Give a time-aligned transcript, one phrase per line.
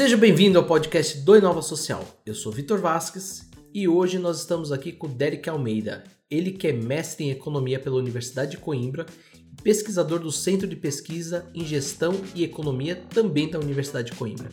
[0.00, 2.02] Seja bem-vindo ao podcast do Inova Social.
[2.24, 6.02] Eu sou Vitor Vasques e hoje nós estamos aqui com Derek Almeida.
[6.30, 10.74] Ele que é mestre em economia pela Universidade de Coimbra e pesquisador do Centro de
[10.74, 14.48] Pesquisa em Gestão e Economia também da Universidade de Coimbra.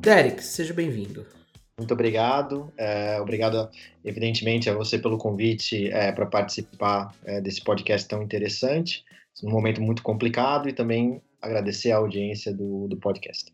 [0.00, 1.26] Derek, seja bem-vindo.
[1.78, 2.72] Muito obrigado.
[2.76, 3.68] É, obrigado,
[4.02, 9.04] evidentemente, a você pelo convite é, para participar é, desse podcast tão interessante,
[9.42, 13.52] num momento muito complicado, e também agradecer a audiência do, do podcast.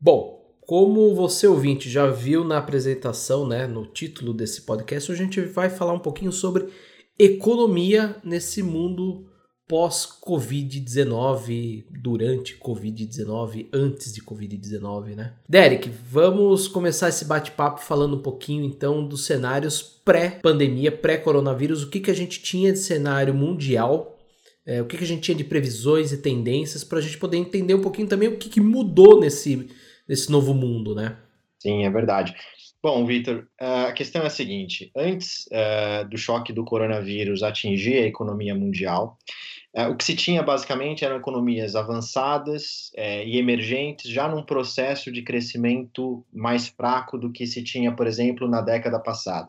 [0.00, 5.40] Bom, como você ouvinte já viu na apresentação, né, no título desse podcast, a gente
[5.40, 6.68] vai falar um pouquinho sobre
[7.16, 9.29] economia nesse mundo
[9.70, 15.34] pós-Covid-19, durante Covid-19, antes de Covid-19, né?
[15.48, 22.00] Derek, vamos começar esse bate-papo falando um pouquinho então dos cenários pré-pandemia, pré-coronavírus, o que,
[22.00, 24.18] que a gente tinha de cenário mundial,
[24.66, 27.36] é, o que, que a gente tinha de previsões e tendências, para a gente poder
[27.36, 29.70] entender um pouquinho também o que, que mudou nesse,
[30.08, 31.16] nesse novo mundo, né?
[31.60, 32.34] Sim, é verdade.
[32.82, 38.06] Bom, Vitor, a questão é a seguinte: antes uh, do choque do coronavírus atingir a
[38.06, 39.30] economia mundial, é,
[39.72, 45.22] o que se tinha basicamente eram economias avançadas é, e emergentes, já num processo de
[45.22, 49.48] crescimento mais fraco do que se tinha, por exemplo, na década passada.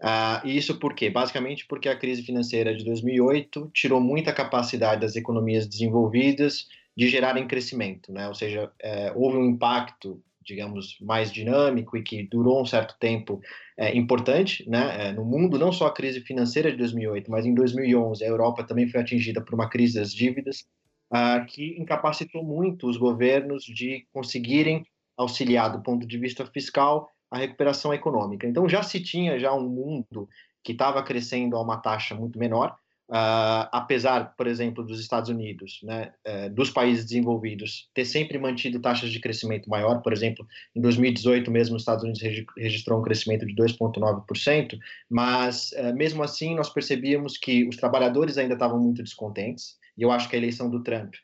[0.00, 1.08] Uh, isso por quê?
[1.08, 7.46] Basicamente porque a crise financeira de 2008 tirou muita capacidade das economias desenvolvidas de gerarem
[7.46, 8.28] crescimento, né?
[8.28, 13.40] ou seja, é, houve um impacto digamos, mais dinâmico e que durou um certo tempo
[13.76, 17.54] é, importante né, é, no mundo, não só a crise financeira de 2008, mas em
[17.54, 20.64] 2011 a Europa também foi atingida por uma crise das dívidas,
[21.12, 27.38] uh, que incapacitou muito os governos de conseguirem auxiliar do ponto de vista fiscal a
[27.38, 28.46] recuperação econômica.
[28.46, 30.28] Então já se tinha já um mundo
[30.62, 32.76] que estava crescendo a uma taxa muito menor,
[33.08, 38.80] Uh, apesar, por exemplo, dos Estados Unidos, né, uh, dos países desenvolvidos, ter sempre mantido
[38.80, 40.44] taxas de crescimento maior, por exemplo,
[40.74, 42.20] em 2018 mesmo os Estados Unidos
[42.56, 44.76] registrou um crescimento de 2,9%,
[45.08, 50.10] mas uh, mesmo assim nós percebíamos que os trabalhadores ainda estavam muito descontentes, e eu
[50.10, 51.14] acho que a eleição do Trump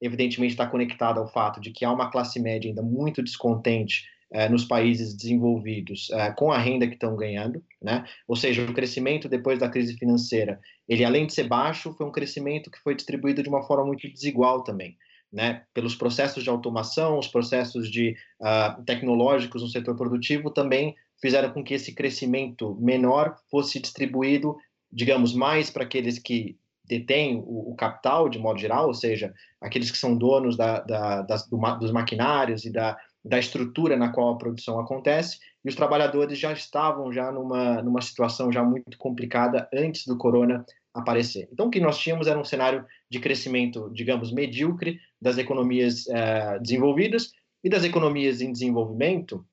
[0.00, 4.48] evidentemente está conectada ao fato de que há uma classe média ainda muito descontente é,
[4.48, 8.04] nos países desenvolvidos com a renda que estão ganhando, né?
[8.26, 10.58] Ou seja, o crescimento depois da crise financeira,
[10.92, 14.06] ele além de ser baixo, foi um crescimento que foi distribuído de uma forma muito
[14.12, 14.96] desigual também.
[15.32, 21.50] Né, pelos processos de automação, os processos de uh, tecnológicos no setor produtivo também fizeram
[21.50, 24.54] com que esse crescimento menor fosse distribuído,
[24.92, 29.90] digamos, mais para aqueles que detêm o, o, capital de modo geral, ou seja, aqueles
[29.90, 34.34] que são donos da, da, das, do, dos maquinários e da, da estrutura na qual
[34.34, 39.68] a produção acontece, e os trabalhadores já estavam já numa, numa situação já muito complicada
[39.72, 40.64] antes do corona
[40.94, 41.48] aparecer.
[41.52, 46.58] Então, o que nós tínhamos era um cenário de crescimento, digamos, medíocre das economias eh,
[46.60, 47.32] desenvolvidas
[47.64, 49.44] e das economias em desenvolvimento,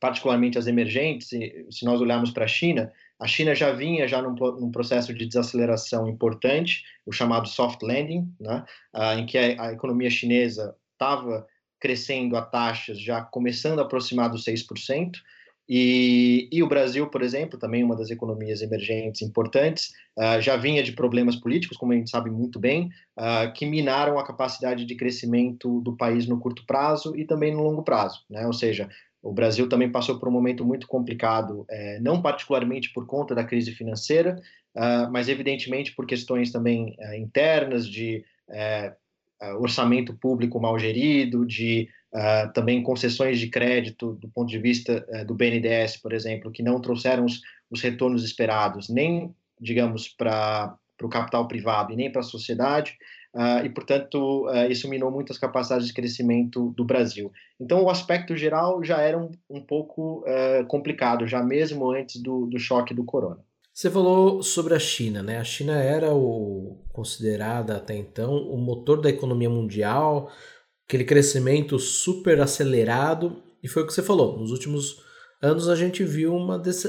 [0.00, 4.34] particularmente as emergentes, se nós olharmos para a China, a China já vinha já num,
[4.34, 9.72] num, processo de desaceleração importante, o chamado soft landing, né, ah, em que a, a
[9.72, 11.46] economia chinesa estava
[11.78, 15.12] crescendo a taxas já começando a aproximar dos 6%,
[15.68, 20.82] e, e o Brasil, por exemplo, também uma das economias emergentes importantes, uh, já vinha
[20.82, 24.94] de problemas políticos, como a gente sabe muito bem, uh, que minaram a capacidade de
[24.96, 28.20] crescimento do país no curto prazo e também no longo prazo.
[28.28, 28.46] Né?
[28.46, 28.88] Ou seja,
[29.22, 33.44] o Brasil também passou por um momento muito complicado, eh, não particularmente por conta da
[33.44, 34.42] crise financeira,
[34.74, 42.52] uh, mas evidentemente por questões também internas de uh, orçamento público mal gerido, de uh,
[42.52, 46.80] também concessões de crédito do ponto de vista uh, do BNDES, por exemplo, que não
[46.80, 47.40] trouxeram os,
[47.70, 52.96] os retornos esperados, nem, digamos, para o capital privado e nem para a sociedade,
[53.34, 57.32] Uh, e, portanto, uh, isso minou muitas capacidades de crescimento do Brasil.
[57.58, 62.44] Então, o aspecto geral já era um, um pouco uh, complicado, já mesmo antes do,
[62.46, 63.38] do choque do corona.
[63.72, 65.38] Você falou sobre a China, né?
[65.38, 70.30] A China era o considerada até então o motor da economia mundial,
[70.92, 74.38] aquele crescimento super acelerado, e foi o que você falou.
[74.38, 74.96] Nos últimos
[75.40, 76.86] anos a gente viu uma desse...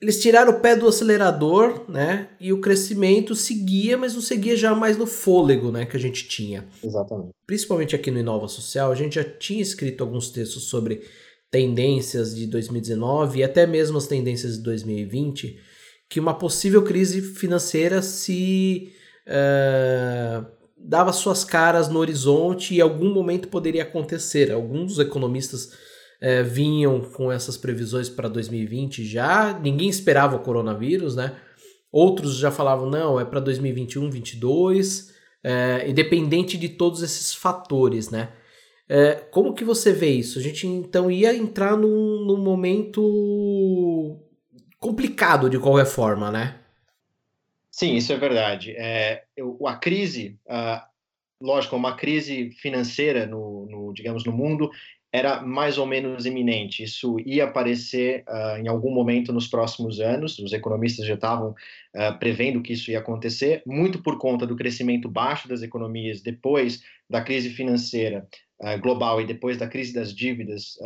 [0.00, 2.30] eles tiraram o pé do acelerador, né?
[2.40, 6.26] E o crescimento seguia, mas não seguia já mais no fôlego, né, que a gente
[6.26, 6.66] tinha.
[6.82, 7.30] Exatamente.
[7.46, 11.02] Principalmente aqui no Inova Social, a gente já tinha escrito alguns textos sobre
[11.48, 15.60] tendências de 2019 e até mesmo as tendências de 2020,
[16.08, 18.92] que uma possível crise financeira se
[19.28, 24.50] uh, dava suas caras no horizonte e algum momento poderia acontecer.
[24.50, 31.36] Alguns economistas uh, vinham com essas previsões para 2020 já, ninguém esperava o coronavírus, né?
[31.90, 35.12] Outros já falavam, não, é para 2021, 2022,
[35.44, 38.30] é, independente de todos esses fatores, né?
[38.88, 40.38] É, como que você vê isso?
[40.38, 44.18] A gente então ia entrar num, num momento
[44.78, 46.61] complicado de qualquer forma, né?
[47.72, 48.72] Sim, isso é verdade.
[48.76, 50.80] É, eu, a crise, uh,
[51.40, 54.70] lógico, uma crise financeira no, no, digamos, no mundo
[55.10, 56.82] era mais ou menos iminente.
[56.82, 60.38] Isso ia aparecer uh, em algum momento nos próximos anos.
[60.38, 65.08] Os economistas já estavam uh, prevendo que isso ia acontecer, muito por conta do crescimento
[65.08, 68.28] baixo das economias depois da crise financeira
[68.80, 70.78] global e depois da crise das dívidas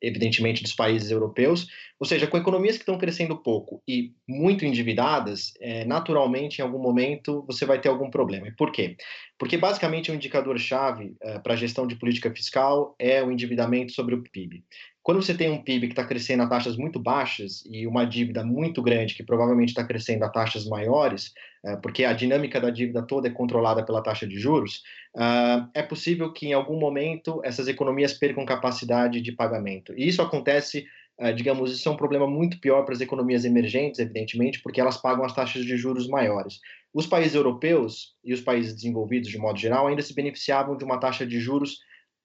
[0.00, 1.66] evidentemente, dos países europeus,
[1.98, 6.78] ou seja, com economias que estão crescendo pouco e muito endividadas, é, naturalmente, em algum
[6.78, 8.48] momento, você vai ter algum problema.
[8.48, 8.96] E por quê?
[9.38, 13.92] Porque, basicamente, o um indicador-chave é, para a gestão de política fiscal é o endividamento
[13.92, 14.64] sobre o PIB.
[15.10, 18.44] Quando você tem um PIB que está crescendo a taxas muito baixas e uma dívida
[18.44, 21.34] muito grande que provavelmente está crescendo a taxas maiores,
[21.64, 24.84] é, porque a dinâmica da dívida toda é controlada pela taxa de juros,
[25.16, 29.92] uh, é possível que em algum momento essas economias percam capacidade de pagamento.
[29.96, 30.86] E isso acontece,
[31.20, 34.96] uh, digamos, isso é um problema muito pior para as economias emergentes, evidentemente, porque elas
[34.96, 36.60] pagam as taxas de juros maiores.
[36.94, 41.00] Os países europeus e os países desenvolvidos, de modo geral, ainda se beneficiavam de uma
[41.00, 41.80] taxa de juros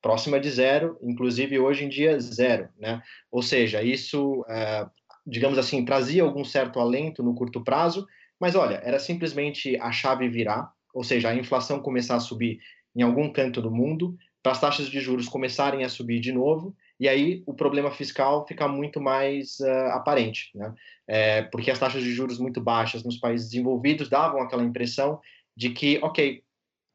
[0.06, 3.02] próxima de zero, inclusive hoje em dia zero, né?
[3.32, 4.86] Ou seja, isso, é,
[5.26, 8.06] digamos assim, trazia algum certo alento no curto prazo,
[8.40, 12.60] mas olha, era simplesmente a chave virar, ou seja, a inflação começar a subir
[12.96, 16.76] em algum canto do mundo, para as taxas de juros começarem a subir de novo,
[17.00, 20.72] e aí o problema fiscal fica muito mais uh, aparente, né?
[21.08, 25.20] É, porque as taxas de juros muito baixas nos países desenvolvidos davam aquela impressão
[25.58, 26.44] de que, ok,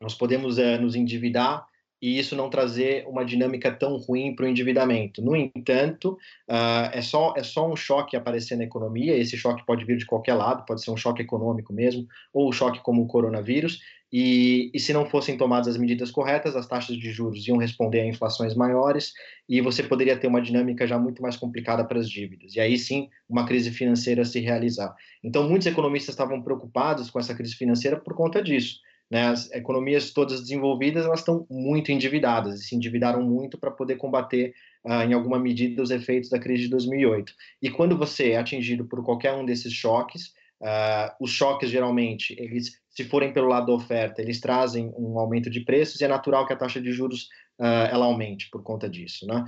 [0.00, 1.68] nós podemos uh, nos endividar
[2.00, 5.20] e isso não trazer uma dinâmica tão ruim para o endividamento.
[5.20, 6.18] No entanto,
[6.48, 10.06] uh, é, só, é só um choque aparecer na economia, esse choque pode vir de
[10.06, 13.80] qualquer lado, pode ser um choque econômico mesmo, ou um choque como o coronavírus,
[14.12, 18.00] e, e se não fossem tomadas as medidas corretas, as taxas de juros iam responder
[18.00, 19.12] a inflações maiores,
[19.48, 22.78] e você poderia ter uma dinâmica já muito mais complicada para as dívidas, e aí
[22.78, 24.94] sim uma crise financeira se realizar.
[25.22, 30.12] Então, muitos economistas estavam preocupados com essa crise financeira por conta disso né, as economias
[30.12, 34.54] todas desenvolvidas elas estão muito endividadas e se endividaram muito para poder combater,
[34.84, 37.32] uh, em alguma medida, os efeitos da crise de 2008.
[37.60, 40.26] E quando você é atingido por qualquer um desses choques,
[40.62, 45.50] uh, os choques geralmente, eles, se forem pelo lado da oferta, eles trazem um aumento
[45.50, 47.24] de preços e é natural que a taxa de juros
[47.58, 49.26] uh, ela aumente por conta disso.
[49.26, 49.44] Né?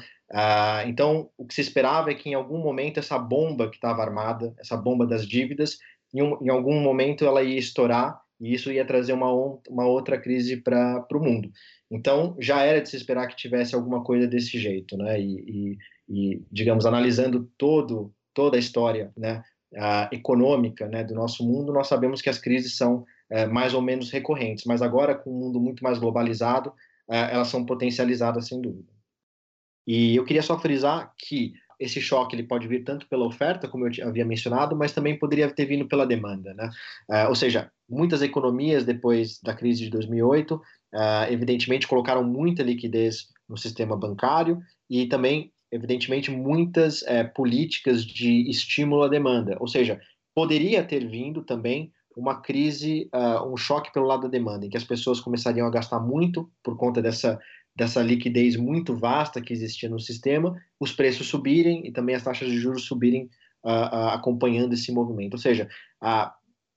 [0.86, 4.54] então, o que se esperava é que em algum momento essa bomba que estava armada,
[4.58, 5.76] essa bomba das dívidas,
[6.12, 9.32] em, um, em algum momento ela ia estourar e isso ia trazer uma,
[9.68, 11.50] uma outra crise para o mundo.
[11.88, 15.20] Então, já era de se esperar que tivesse alguma coisa desse jeito, né?
[15.20, 15.78] E, e,
[16.08, 19.44] e digamos, analisando todo, toda a história né,
[19.76, 23.80] a econômica né, do nosso mundo, nós sabemos que as crises são é, mais ou
[23.80, 26.72] menos recorrentes, mas agora, com um mundo muito mais globalizado,
[27.08, 28.92] é, elas são potencializadas, sem dúvida.
[29.86, 33.88] E eu queria só frisar que esse choque ele pode vir tanto pela oferta, como
[33.88, 36.54] eu havia mencionado, mas também poderia ter vindo pela demanda.
[36.54, 36.70] Né?
[37.10, 40.60] Uh, ou seja, muitas economias depois da crise de 2008, uh,
[40.94, 44.58] é, evidentemente, colocaram muita liquidez no sistema bancário
[44.88, 49.56] e também, evidentemente, muitas uh, políticas de estímulo à demanda.
[49.60, 50.00] Ou seja,
[50.34, 53.08] poderia ter vindo também uma crise,
[53.50, 56.76] um choque pelo lado da demanda, em que as pessoas começariam a gastar muito por
[56.76, 57.38] conta dessa
[57.74, 62.50] dessa liquidez muito vasta que existia no sistema, os preços subirem e também as taxas
[62.50, 63.31] de juros subirem
[63.64, 65.34] uh, uh, acompanhando esse movimento.
[65.34, 65.69] Ou seja,
[66.02, 66.31] uh,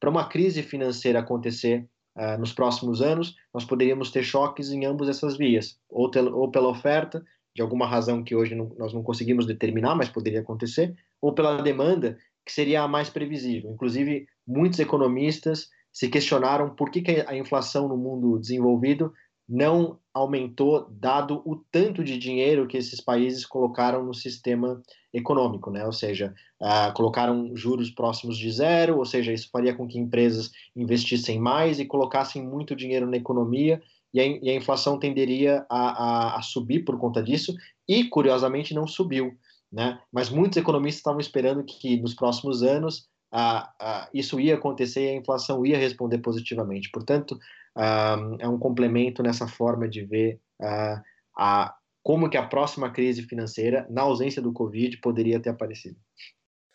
[0.06, 1.90] para uma crise financeira acontecer
[2.38, 7.26] nos próximos anos, nós poderíamos ter choques em ambas essas vias, ou, ou pela oferta,
[7.56, 11.60] de alguma razão que hoje não, nós não conseguimos determinar, mas poderia acontecer, ou pela
[11.60, 13.72] demanda, que seria a mais previsível.
[13.72, 19.12] Inclusive, muitos economistas se questionaram por que, que a inflação no mundo desenvolvido
[19.48, 24.82] não aumentou dado o tanto de dinheiro que esses países colocaram no sistema
[25.14, 25.86] econômico, né?
[25.86, 30.52] Ou seja, uh, colocaram juros próximos de zero, ou seja, isso faria com que empresas
[30.75, 33.82] investissem mais e colocassem muito dinheiro na economia
[34.14, 37.54] e a, e a inflação tenderia a, a, a, subir por conta disso
[37.88, 39.38] e, curiosamente, não subiu,
[39.72, 40.00] né?
[40.12, 45.10] Mas muitos economistas estavam esperando que nos próximos anos uh, uh, isso ia acontecer e
[45.10, 46.89] a inflação ia responder positivamente.
[46.89, 47.34] Portanto,
[47.77, 51.01] uh, é um complemento nessa forma de ver uh,
[51.38, 55.98] a, como que a próxima crise financeira, na ausência do Covid, poderia ter aparecido.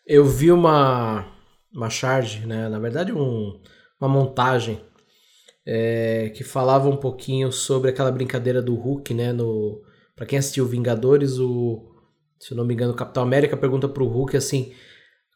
[0.05, 1.25] Eu vi uma,
[1.73, 2.69] uma charge, né?
[2.69, 3.59] na verdade um,
[3.99, 4.83] uma montagem
[5.65, 9.31] é, que falava um pouquinho sobre aquela brincadeira do Hulk, né?
[9.31, 9.81] No,
[10.15, 11.87] para quem assistiu Vingadores, o,
[12.39, 14.73] se eu não me engano, o Capitão América pergunta pro Hulk assim,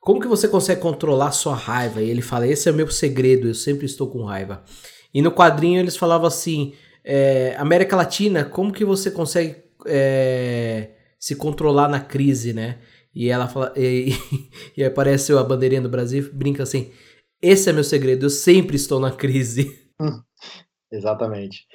[0.06, 2.00] como que você consegue controlar sua raiva?
[2.00, 4.64] E ele fala, esse é o meu segredo, eu sempre estou com raiva.
[5.12, 11.36] E no quadrinho eles falavam assim, é, América Latina, como que você consegue é, se
[11.36, 12.78] controlar na crise, né?
[13.16, 14.12] E ela fala, e,
[14.78, 16.92] e aparece a bandeirinha do Brasil, brinca assim,
[17.42, 19.90] esse é meu segredo, eu sempre estou na crise.
[20.94, 21.66] Exatamente.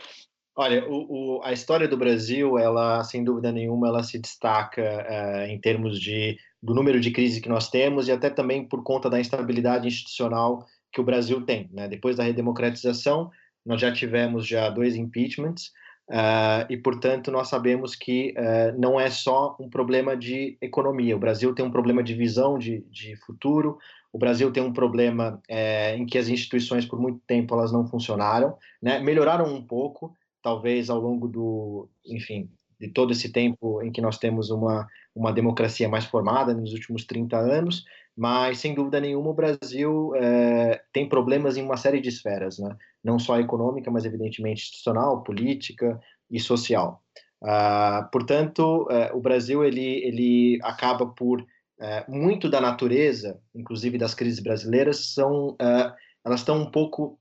[0.61, 5.51] Olha, o, o, a história do Brasil, ela, sem dúvida nenhuma, ela se destaca uh,
[5.51, 9.09] em termos de, do número de crises que nós temos e até também por conta
[9.09, 11.71] da instabilidade institucional que o Brasil tem.
[11.73, 11.89] Né?
[11.89, 13.31] Depois da redemocratização,
[13.65, 15.69] nós já tivemos já dois impeachments
[16.11, 21.17] uh, e, portanto, nós sabemos que uh, não é só um problema de economia.
[21.17, 23.79] O Brasil tem um problema de visão de, de futuro,
[24.13, 27.87] o Brasil tem um problema é, em que as instituições, por muito tempo, elas não
[27.87, 28.99] funcionaram, né?
[28.99, 34.19] melhoraram um pouco, talvez ao longo do, enfim, de todo esse tempo em que nós
[34.19, 37.85] temos uma, uma democracia mais formada nos últimos 30 anos,
[38.17, 42.77] mas sem dúvida nenhuma o Brasil é, tem problemas em uma série de esferas, né?
[43.03, 47.03] não só econômica, mas evidentemente institucional, política e social.
[47.43, 51.47] Uh, portanto, uh, o Brasil ele, ele acaba por uh,
[52.09, 55.57] muito da natureza, inclusive das crises brasileiras, são
[56.23, 57.19] elas estão um pouco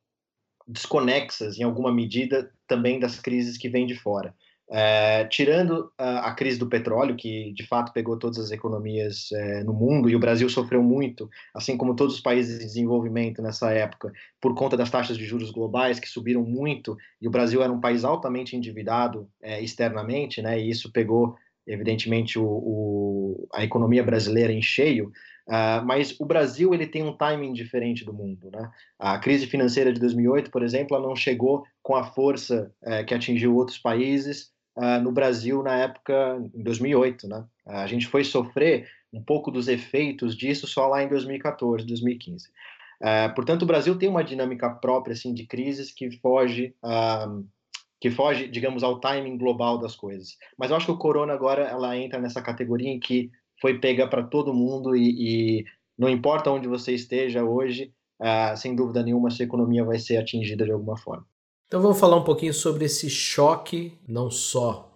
[0.70, 4.36] desconexas em alguma medida também das crises que vêm de fora.
[4.72, 9.64] É, tirando a, a, crise do petróleo, que de fato pegou todas as economias é,
[9.64, 13.72] no mundo, e o Brasil sofreu muito, assim como todos os países em desenvolvimento nessa
[13.72, 17.74] época, por conta das taxas de juros globais que subiram muito, e o Brasil era
[17.74, 21.36] um país altamente endividado é, externamente, né, e isso pegou,
[21.66, 25.12] evidentemente, o, o, a economia brasileira em cheio.
[25.50, 28.52] Uh, mas o Brasil ele tem um timing diferente do mundo.
[28.54, 28.70] Né?
[29.00, 33.16] A crise financeira de 2008, por exemplo, ela não chegou com a força uh, que
[33.16, 37.28] atingiu outros países uh, no Brasil na época, em 2008.
[37.28, 37.44] Né?
[37.66, 42.48] a gente foi sofrer um pouco dos efeitos disso só lá em 2014, 2015.
[43.34, 46.76] portanto, o Brasil tem uma dinâmica própria assim, de crises que foge
[48.00, 50.38] que foge, digamos, ao timing global das coisas.
[50.58, 53.30] Mas eu acho que o corona agora ela entra nessa categoria em que
[53.62, 55.66] foi pega para todo mundo e, e,
[55.98, 60.66] não importa onde você esteja hoje, uh, sem dúvida nenhuma, sua economia vai ser atingida
[60.66, 61.26] de alguma forma.
[61.68, 64.90] Então vamos falar um pouquinho sobre esse choque, não só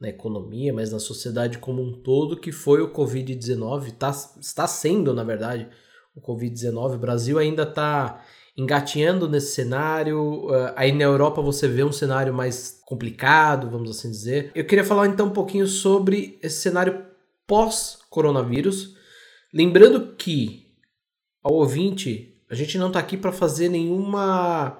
[0.00, 4.10] na economia, mas na sociedade como um todo, que foi o Covid-19, tá,
[4.40, 5.68] está sendo, na verdade,
[6.14, 6.94] o Covid-19.
[6.94, 8.24] O Brasil ainda está
[8.56, 10.46] engatinhando nesse cenário.
[10.46, 14.50] Uh, aí na Europa você vê um cenário mais complicado, vamos assim dizer.
[14.54, 17.07] Eu queria falar então um pouquinho sobre esse cenário
[17.48, 18.94] pós-coronavírus.
[19.52, 20.68] Lembrando que,
[21.42, 24.78] ao ouvinte, a gente não está aqui para fazer nenhuma.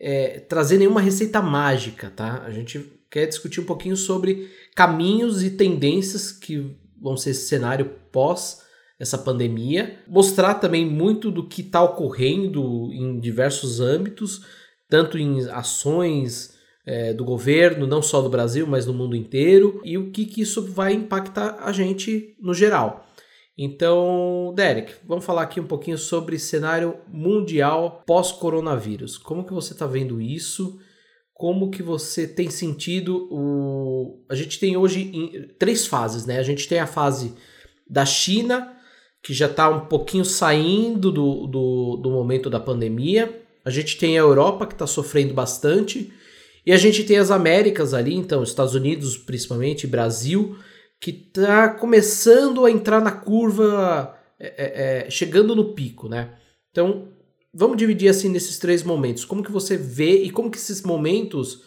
[0.00, 2.42] É, trazer nenhuma receita mágica, tá?
[2.44, 7.86] A gente quer discutir um pouquinho sobre caminhos e tendências que vão ser esse cenário
[8.10, 8.66] pós
[8.98, 14.44] essa pandemia, mostrar também muito do que está ocorrendo em diversos âmbitos,
[14.88, 16.57] tanto em ações
[16.88, 20.40] é, do governo, não só do Brasil, mas no mundo inteiro, e o que, que
[20.40, 23.06] isso vai impactar a gente no geral.
[23.58, 29.18] Então, Derek, vamos falar aqui um pouquinho sobre cenário mundial pós-coronavírus.
[29.18, 30.78] Como que você está vendo isso?
[31.34, 34.24] Como que você tem sentido o...
[34.26, 35.12] A gente tem hoje
[35.58, 36.38] três fases, né?
[36.38, 37.34] A gente tem a fase
[37.86, 38.74] da China,
[39.22, 43.42] que já está um pouquinho saindo do, do, do momento da pandemia.
[43.62, 46.12] A gente tem a Europa, que está sofrendo bastante.
[46.68, 50.58] E a gente tem as Américas ali, então, Estados Unidos principalmente, Brasil,
[51.00, 56.36] que está começando a entrar na curva, é, é, é, chegando no pico, né?
[56.70, 57.08] Então,
[57.54, 59.24] vamos dividir assim nesses três momentos.
[59.24, 61.62] Como que você vê e como que esses momentos,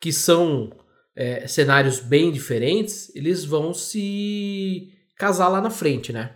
[0.00, 0.70] que são
[1.16, 6.32] é, cenários bem diferentes, eles vão se casar lá na frente, né?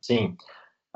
[0.00, 0.36] Sim.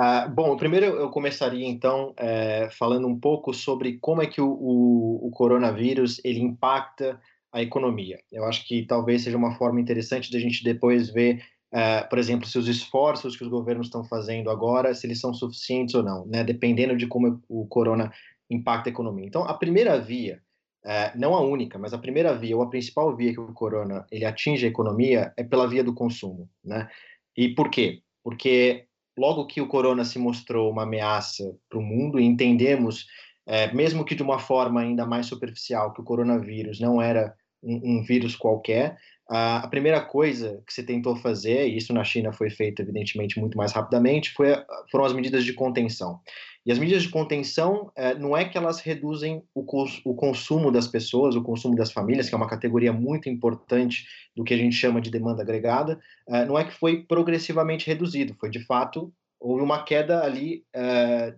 [0.03, 4.49] Ah, bom, primeiro eu começaria então é, falando um pouco sobre como é que o,
[4.49, 7.21] o, o, coronavírus ele impacta
[7.53, 8.19] a economia.
[8.33, 12.19] Eu acho que talvez seja uma forma interessante de a gente depois ver, é, por
[12.19, 16.03] exemplo, se os esforços que os governos estão fazendo agora, se eles são suficientes ou
[16.03, 16.43] não, né?
[16.45, 18.11] Dependendo de como o corona
[18.49, 19.27] impacta a economia.
[19.27, 20.41] Então, a primeira via,
[20.83, 24.07] é, não a única, mas a primeira via ou a principal via que o corona
[24.11, 26.89] ele atinge a economia é pela via do consumo, né?
[27.37, 28.01] E por quê?
[28.25, 28.87] Porque
[29.21, 33.07] logo que o corona se mostrou uma ameaça para o mundo e entendemos,
[33.47, 37.99] é, mesmo que de uma forma ainda mais superficial, que o coronavírus não era um,
[37.99, 38.97] um vírus qualquer,
[39.29, 43.57] a primeira coisa que se tentou fazer, e isso na China foi feito evidentemente muito
[43.57, 44.49] mais rapidamente, foi,
[44.91, 46.19] foram as medidas de contenção.
[46.65, 49.65] E as medidas de contenção é, não é que elas reduzem o,
[50.05, 54.05] o, consumo das pessoas, o consumo das famílias, que é uma categoria muito importante
[54.37, 55.99] do que a gente chama de demanda agregada,
[56.29, 61.35] é, não é que foi progressivamente reduzido, foi de fato houve uma queda ali uh,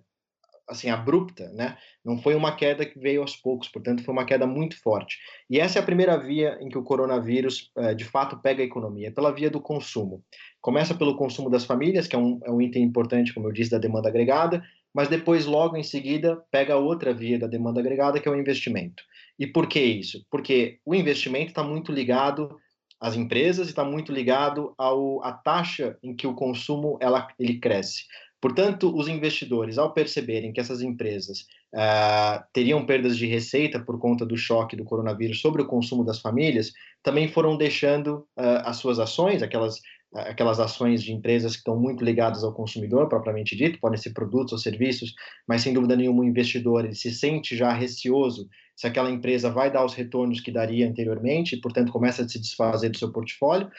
[0.68, 1.76] assim abrupta, né?
[2.04, 5.18] Não foi uma queda que veio aos poucos, portanto foi uma queda muito forte.
[5.48, 9.08] E essa é a primeira via em que o coronavírus de fato pega a economia,
[9.08, 10.24] é pela via do consumo.
[10.60, 13.70] Começa pelo consumo das famílias, que é um, é um item importante, como eu disse,
[13.70, 14.64] da demanda agregada,
[14.94, 19.02] mas depois logo em seguida pega outra via da demanda agregada, que é o investimento.
[19.38, 20.24] E por que isso?
[20.30, 22.56] Porque o investimento está muito ligado
[23.00, 27.58] às empresas e está muito ligado ao, à taxa em que o consumo ela, ele
[27.58, 28.04] cresce.
[28.40, 34.26] Portanto, os investidores, ao perceberem que essas empresas uh, teriam perdas de receita por conta
[34.26, 36.72] do choque do coronavírus sobre o consumo das famílias,
[37.04, 39.80] também foram deixando uh, as suas ações, aquelas,
[40.14, 44.52] aquelas ações de empresas que estão muito ligadas ao consumidor, propriamente dito, podem ser produtos
[44.52, 45.14] ou serviços,
[45.46, 49.70] mas sem dúvida nenhuma o investidor ele se sente já receoso se aquela empresa vai
[49.70, 53.70] dar os retornos que daria anteriormente, e, portanto, começa a se desfazer do seu portfólio.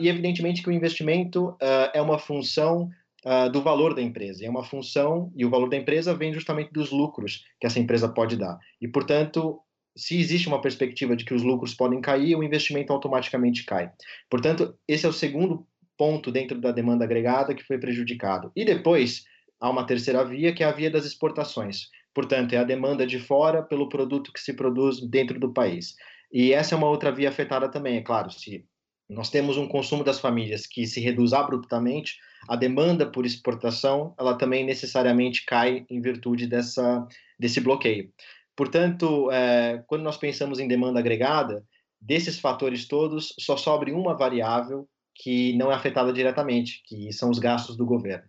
[0.00, 1.56] e, evidentemente, que o investimento
[1.94, 2.90] é uma função
[3.24, 4.44] uh, do valor da empresa.
[4.44, 8.08] É uma função, e o valor da empresa vem justamente dos lucros que essa empresa
[8.08, 8.58] pode dar.
[8.80, 9.60] E, portanto,
[9.98, 13.90] se existe uma perspectiva de que os lucros podem cair, o investimento automaticamente cai.
[14.30, 18.52] Portanto, esse é o segundo ponto dentro da demanda agregada que foi prejudicado.
[18.54, 19.24] E depois,
[19.60, 21.88] há uma terceira via, que é a via das exportações.
[22.14, 25.96] Portanto, é a demanda de fora pelo produto que se produz dentro do país.
[26.32, 28.30] E essa é uma outra via afetada também, é claro.
[28.30, 28.64] Se
[29.08, 32.16] nós temos um consumo das famílias que se reduz abruptamente,
[32.48, 37.06] a demanda por exportação ela também necessariamente cai em virtude dessa,
[37.38, 38.12] desse bloqueio.
[38.58, 41.64] Portanto, é, quando nós pensamos em demanda agregada,
[42.00, 47.38] desses fatores todos, só sobra uma variável que não é afetada diretamente, que são os
[47.38, 48.24] gastos do governo.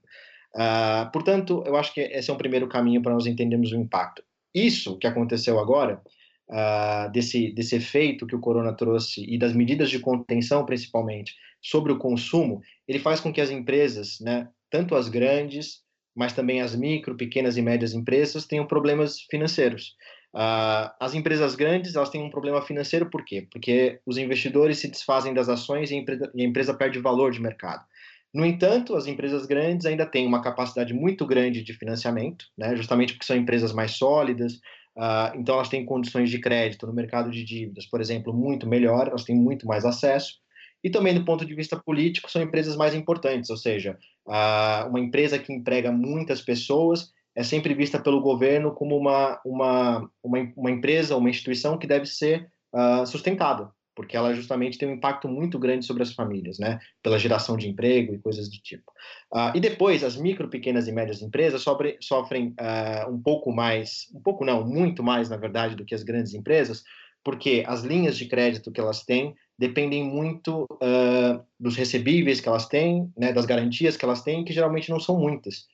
[0.54, 4.22] Uh, portanto, eu acho que esse é um primeiro caminho para nós entendermos o impacto.
[4.54, 6.00] Isso que aconteceu agora
[6.48, 11.92] uh, desse, desse efeito que o corona trouxe e das medidas de contenção, principalmente, sobre
[11.92, 15.82] o consumo, ele faz com que as empresas, né, tanto as grandes,
[16.16, 19.96] mas também as micro, pequenas e médias empresas, tenham problemas financeiros.
[20.34, 23.48] Uh, as empresas grandes elas têm um problema financeiro por quê?
[23.52, 27.32] Porque os investidores se desfazem das ações e a empresa, e a empresa perde valor
[27.32, 27.84] de mercado.
[28.32, 33.14] No entanto, as empresas grandes ainda têm uma capacidade muito grande de financiamento, né, justamente
[33.14, 34.60] porque são empresas mais sólidas,
[35.00, 39.08] Uh, então, elas têm condições de crédito no mercado de dívidas, por exemplo, muito melhor,
[39.08, 40.34] elas têm muito mais acesso.
[40.84, 45.00] E também, do ponto de vista político, são empresas mais importantes, ou seja, uh, uma
[45.00, 50.72] empresa que emprega muitas pessoas é sempre vista pelo governo como uma, uma, uma, uma
[50.72, 55.60] empresa, uma instituição que deve ser uh, sustentada porque ela justamente tem um impacto muito
[55.60, 56.80] grande sobre as famílias, né?
[57.04, 58.90] Pela geração de emprego e coisas do tipo.
[59.30, 64.08] Uh, e depois, as micro, pequenas e médias empresas sofrem, sofrem uh, um pouco mais,
[64.16, 66.82] um pouco não, muito mais, na verdade, do que as grandes empresas,
[67.26, 72.68] porque as linhas de crédito que elas têm dependem muito uh, dos recebíveis que elas
[72.70, 75.68] têm, né, das garantias que elas têm, que geralmente não são muitas.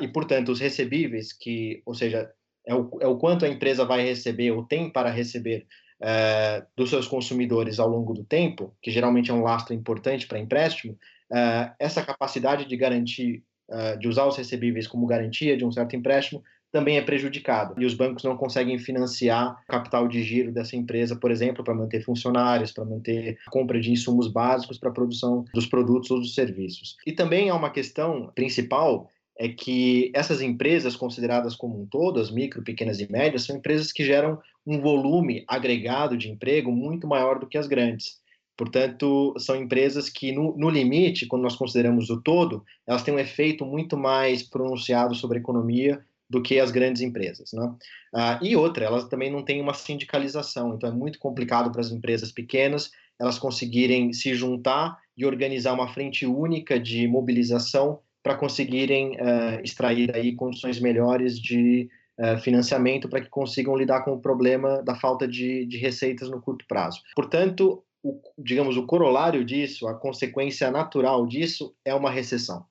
[0.00, 2.30] E, portanto, os recebíveis, que, ou seja,
[2.66, 5.66] é o, é o quanto a empresa vai receber ou tem para receber
[6.00, 10.38] é, dos seus consumidores ao longo do tempo, que geralmente é um lastro importante para
[10.38, 10.98] empréstimo,
[11.32, 15.96] é, essa capacidade de garantir, é, de usar os recebíveis como garantia de um certo
[15.96, 17.74] empréstimo, também é prejudicada.
[17.78, 21.72] E os bancos não conseguem financiar o capital de giro dessa empresa, por exemplo, para
[21.72, 26.18] manter funcionários, para manter a compra de insumos básicos para a produção dos produtos ou
[26.18, 26.96] dos serviços.
[27.06, 32.30] E também há uma questão principal é que essas empresas consideradas como um todo, as
[32.30, 37.38] micro, pequenas e médias, são empresas que geram um volume agregado de emprego muito maior
[37.38, 38.18] do que as grandes.
[38.56, 43.18] Portanto, são empresas que, no, no, limite, quando nós consideramos o todo, elas têm um
[43.18, 47.52] efeito muito mais pronunciado sobre a economia do que as grandes empresas.
[47.52, 47.74] Né?
[48.14, 51.90] Ah, e outra, elas também não têm uma sindicalização, então é muito complicado para as
[51.90, 59.12] empresas pequenas elas conseguirem se juntar e organizar uma frente única de mobilização para conseguirem
[59.12, 64.82] uh, extrair aí condições melhores de uh, financiamento para que consigam lidar com o problema
[64.82, 67.00] da falta de, de receitas no curto prazo.
[67.14, 72.64] Portanto, o, digamos, o corolário disso, a consequência natural disso é uma recessão.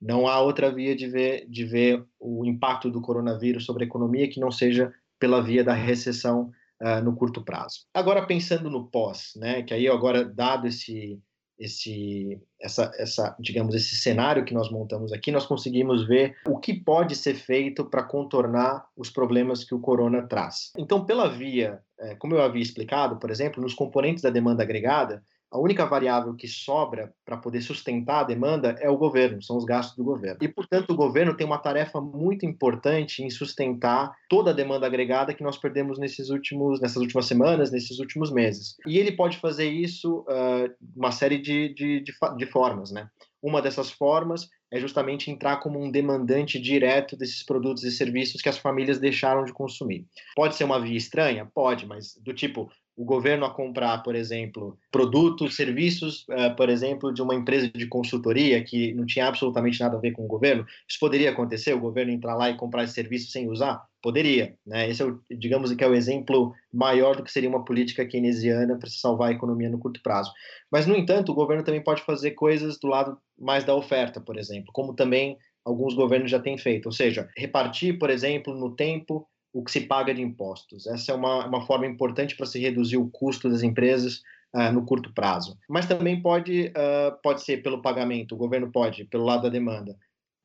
[0.00, 4.30] Não há outra via de ver, de ver o impacto do coronavírus sobre a economia
[4.30, 4.90] que não seja
[5.20, 6.50] pela via da recessão
[6.82, 7.80] uh, no curto prazo.
[7.92, 11.20] Agora, pensando no pós, né, que aí agora, dado esse,
[11.58, 16.74] esse, essa, essa, digamos, esse cenário que nós montamos aqui, nós conseguimos ver o que
[16.74, 20.72] pode ser feito para contornar os problemas que o corona traz.
[20.76, 25.22] Então, pela via, é, como eu havia explicado, por exemplo, nos componentes da demanda agregada,
[25.54, 29.64] a única variável que sobra para poder sustentar a demanda é o governo, são os
[29.64, 30.38] gastos do governo.
[30.42, 35.32] E, portanto, o governo tem uma tarefa muito importante em sustentar toda a demanda agregada
[35.32, 38.74] que nós perdemos nesses últimos, nessas últimas semanas, nesses últimos meses.
[38.84, 43.08] E ele pode fazer isso uh, uma série de, de, de, de formas, né?
[43.44, 48.48] uma dessas formas é justamente entrar como um demandante direto desses produtos e serviços que
[48.48, 50.06] as famílias deixaram de consumir.
[50.34, 51.46] Pode ser uma via estranha?
[51.54, 57.12] Pode, mas do tipo, o governo a comprar, por exemplo, produtos, serviços, uh, por exemplo,
[57.12, 60.64] de uma empresa de consultoria que não tinha absolutamente nada a ver com o governo,
[60.88, 63.84] isso poderia acontecer, o governo entrar lá e comprar esse serviço sem usar?
[64.00, 64.54] Poderia.
[64.64, 64.88] Né?
[64.88, 68.78] Esse é, o, digamos que é o exemplo maior do que seria uma política keynesiana
[68.78, 70.32] para salvar a economia no curto prazo.
[70.70, 74.38] Mas, no entanto, o governo também pode fazer coisas do lado mais da oferta, por
[74.38, 79.26] exemplo, como também alguns governos já têm feito, ou seja, repartir, por exemplo, no tempo
[79.54, 80.86] o que se paga de impostos.
[80.86, 84.20] Essa é uma, uma forma importante para se reduzir o custo das empresas
[84.52, 85.56] uh, no curto prazo.
[85.68, 89.96] Mas também pode, uh, pode ser pelo pagamento, o governo pode, pelo lado da demanda,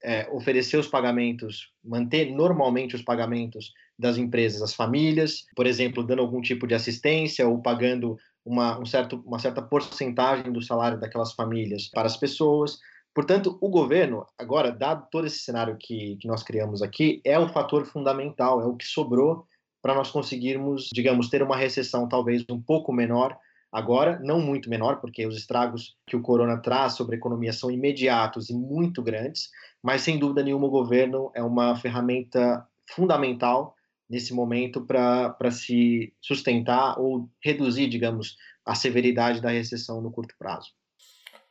[0.02, 6.22] é, oferecer os pagamentos, manter normalmente os pagamentos das empresas às famílias, por exemplo, dando
[6.22, 11.34] algum tipo de assistência ou pagando uma, um certo, uma certa porcentagem do salário daquelas
[11.34, 12.78] famílias para as pessoas.
[13.20, 17.50] Portanto, o governo, agora, dado todo esse cenário que, que nós criamos aqui, é um
[17.50, 19.46] fator fundamental, é o que sobrou
[19.82, 23.38] para nós conseguirmos, digamos, ter uma recessão talvez um pouco menor
[23.74, 27.70] agora, não muito menor, porque os estragos que o corona traz sobre a economia são
[27.70, 29.50] imediatos e muito grandes,
[29.84, 33.76] mas sem dúvida nenhuma o governo é uma ferramenta fundamental
[34.10, 40.79] nesse momento para se sustentar ou reduzir, digamos, a severidade da recessão no curto prazo.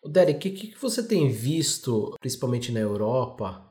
[0.04, 3.64] Derek, o que, que você tem visto, principalmente na Europa,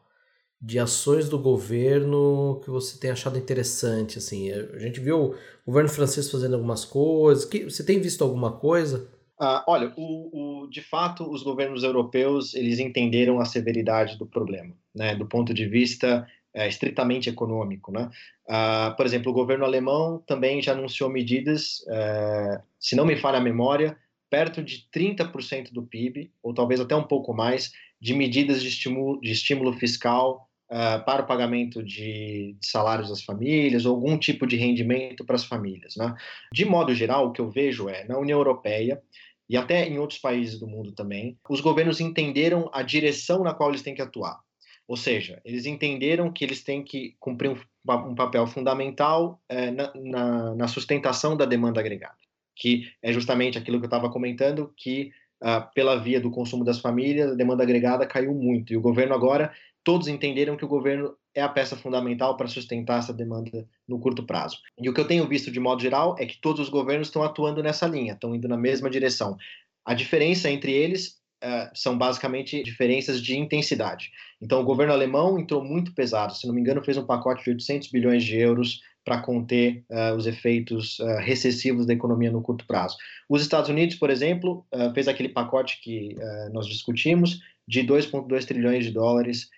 [0.61, 4.17] de ações do governo que você tem achado interessante?
[4.17, 5.35] Assim, a gente viu o
[5.65, 7.45] governo francês fazendo algumas coisas.
[7.45, 9.09] Que, você tem visto alguma coisa?
[9.39, 14.73] Ah, olha, o, o, de fato, os governos europeus eles entenderam a severidade do problema,
[14.95, 17.91] né, do ponto de vista é, estritamente econômico.
[17.91, 18.09] Né?
[18.49, 23.37] Ah, por exemplo, o governo alemão também já anunciou medidas, é, se não me falha
[23.37, 23.95] a memória,
[24.29, 29.19] perto de 30% do PIB, ou talvez até um pouco mais, de medidas de estímulo,
[29.21, 34.45] de estímulo fiscal uh, para o pagamento de, de, salários das famílias, ou algum tipo
[34.45, 35.95] de rendimento para as famílias.
[35.95, 36.13] Né?
[36.53, 39.01] De modo geral, o que eu vejo é, na União Europeia,
[39.49, 43.69] e até em outros países do mundo também, os governos entenderam a direção na qual
[43.69, 44.39] eles têm que atuar.
[44.85, 47.57] Ou seja, eles entenderam que eles têm que cumprir um,
[47.93, 52.26] um papel fundamental eh, na, na, na sustentação da demanda agregada
[52.57, 56.79] que é justamente aquilo que eu estava comentando, que uh, pela via do consumo das
[56.79, 58.73] famílias, a demanda agregada caiu muito.
[58.73, 62.99] E o governo agora, todos entenderam que o governo é a peça fundamental para sustentar
[62.99, 64.57] essa demanda no curto prazo.
[64.81, 67.23] E o que eu tenho visto de modo geral é que todos os governos estão
[67.23, 69.37] atuando nessa linha, estão indo na mesma direção.
[69.85, 74.09] A diferença entre eles Uh, são basicamente diferenças de intensidade.
[74.41, 77.51] Então, o governo alemão entrou muito pesado, se não me engano, fez um pacote de
[77.51, 82.67] 800 bilhões de euros para conter uh, os efeitos uh, recessivos da economia no curto
[82.67, 82.97] prazo.
[83.29, 86.13] Os Estados Unidos, por exemplo, uh, fez aquele pacote que
[86.51, 89.49] nós discutimos de 2,2 trilhões de dólares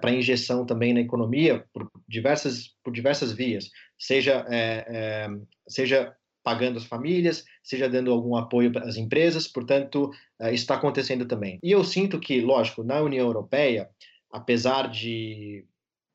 [0.00, 5.28] para injeção também na economia por diversas, por diversas vias, seja, é, é,
[5.68, 10.10] seja pagando as famílias, seja dando algum apoio às empresas, portanto,
[10.50, 11.58] está acontecendo também.
[11.62, 13.88] E eu sinto que, lógico, na União Europeia,
[14.32, 15.64] apesar de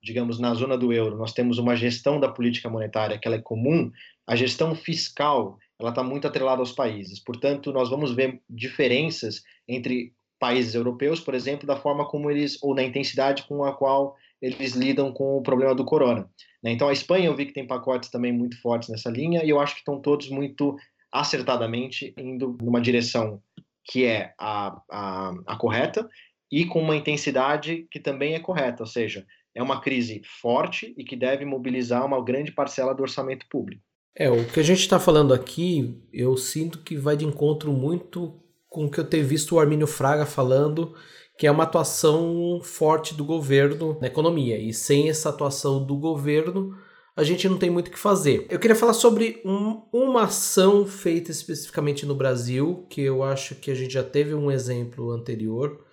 [0.04, 3.42] digamos, na zona do euro, nós temos uma gestão da política monetária que ela é
[3.42, 3.90] comum,
[4.28, 7.20] a gestão fiscal ela está muito atrelada aos países.
[7.20, 12.76] Portanto, nós vamos ver diferenças entre países europeus, por exemplo, da forma como eles, ou
[12.76, 16.30] na intensidade com a qual eles lidam com o problema do corona.
[16.62, 16.72] Né?
[16.72, 19.60] Então, a Espanha eu vi que tem pacotes também muito fortes nessa linha, e eu
[19.60, 20.76] acho que estão todos muito
[21.12, 23.42] acertadamente indo numa direção
[23.86, 26.10] que é a, a, a correta
[26.52, 31.04] e com uma intensidade que também é correta, ou seja, é uma crise forte e
[31.04, 33.84] que deve mobilizar uma grande parcela do orçamento público.
[34.16, 38.40] É, o que a gente está falando aqui, eu sinto que vai de encontro muito
[38.70, 40.96] com o que eu tenho visto o Armínio Fraga falando,
[41.38, 44.58] que é uma atuação forte do governo na economia.
[44.58, 46.76] E sem essa atuação do governo,
[47.16, 48.46] a gente não tem muito o que fazer.
[48.50, 53.70] Eu queria falar sobre um, uma ação feita especificamente no Brasil, que eu acho que
[53.70, 55.86] a gente já teve um exemplo anterior,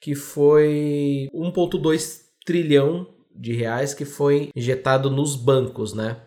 [0.00, 6.20] que foi 1,2 trilhão de reais que foi injetado nos bancos, né?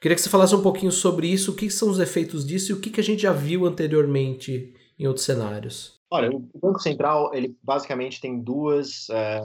[0.00, 2.74] Queria que você falasse um pouquinho sobre isso, o que são os efeitos disso e
[2.74, 5.98] o que a gente já viu anteriormente em outros cenários.
[6.10, 9.08] Olha, o Banco Central, ele basicamente tem duas.
[9.10, 9.42] Eh,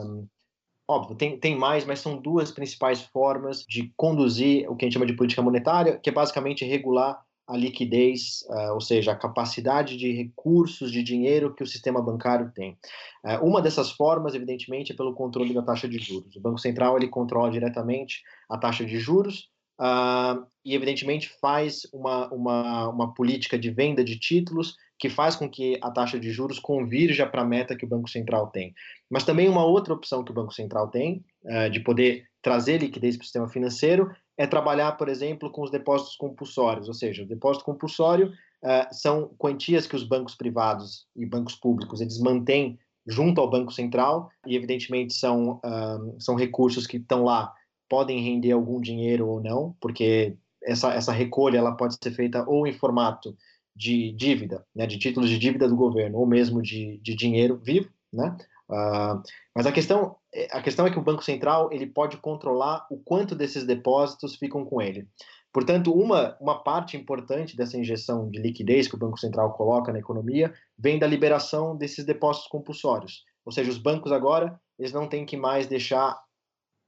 [0.86, 4.94] óbvio, tem, tem mais, mas são duas principais formas de conduzir o que a gente
[4.94, 9.96] chama de política monetária, que é basicamente regular a liquidez, uh, ou seja, a capacidade
[9.96, 12.78] de recursos de dinheiro que o sistema bancário tem.
[13.24, 16.36] Uh, uma dessas formas, evidentemente, é pelo controle da taxa de juros.
[16.36, 19.48] O Banco Central ele controla diretamente a taxa de juros
[19.80, 25.48] uh, e, evidentemente, faz uma, uma, uma política de venda de títulos que faz com
[25.48, 28.72] que a taxa de juros convirja para a meta que o Banco Central tem.
[29.10, 33.16] Mas também uma outra opção que o Banco Central tem, uh, de poder trazer liquidez
[33.16, 37.26] para o sistema financeiro, é trabalhar, por exemplo, com os depósitos compulsórios, ou seja, o
[37.26, 38.28] depósito compulsório
[38.64, 43.70] uh, são quantias que os bancos privados e bancos públicos eles mantêm junto ao Banco
[43.70, 47.52] Central e, evidentemente, são, uh, são recursos que estão lá,
[47.86, 52.66] podem render algum dinheiro ou não, porque essa, essa recolha ela pode ser feita ou
[52.66, 53.36] em formato
[53.76, 57.90] de dívida, né, de títulos de dívida do governo, ou mesmo de, de dinheiro vivo,
[58.10, 58.34] né?
[58.70, 59.20] Uh,
[59.54, 60.16] mas a questão,
[60.52, 64.64] a questão é que o Banco Central ele pode controlar o quanto desses depósitos ficam
[64.64, 65.08] com ele.
[65.52, 69.98] Portanto, uma, uma parte importante dessa injeção de liquidez que o Banco Central coloca na
[69.98, 73.24] economia vem da liberação desses depósitos compulsórios.
[73.44, 76.16] Ou seja, os bancos agora eles não têm que mais deixar,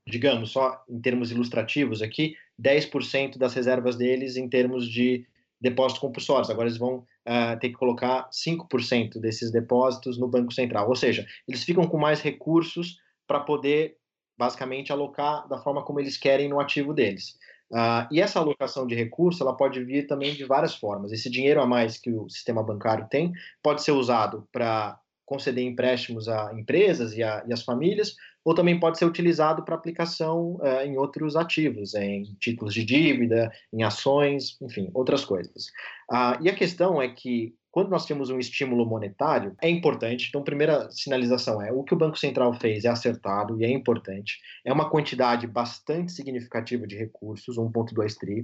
[0.09, 5.27] digamos, só em termos ilustrativos aqui, 10% das reservas deles em termos de
[5.61, 6.49] depósitos compulsórios.
[6.49, 10.89] Agora eles vão uh, ter que colocar 5% desses depósitos no Banco Central.
[10.89, 13.97] Ou seja, eles ficam com mais recursos para poder,
[14.39, 17.39] basicamente, alocar da forma como eles querem no ativo deles.
[17.71, 21.11] Uh, e essa alocação de recursos ela pode vir também de várias formas.
[21.11, 23.33] Esse dinheiro a mais que o sistema bancário tem
[23.63, 28.79] pode ser usado para conceder empréstimos a empresas e, a, e as famílias, ou também
[28.79, 34.57] pode ser utilizado para aplicação uh, em outros ativos, em títulos de dívida, em ações,
[34.61, 35.67] enfim, outras coisas.
[36.11, 40.27] Uh, e a questão é que quando nós temos um estímulo monetário, é importante.
[40.29, 44.39] Então, primeira sinalização é: o que o Banco Central fez é acertado e é importante.
[44.63, 48.43] É uma quantidade bastante significativa de recursos, 1,2 tri.